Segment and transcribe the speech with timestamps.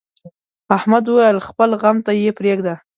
[0.77, 2.73] احمد وويل: خپل غم ته یې پرېږده.